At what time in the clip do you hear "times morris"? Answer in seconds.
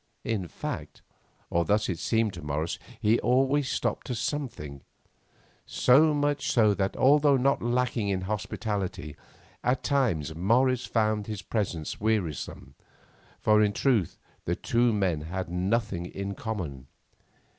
9.83-10.87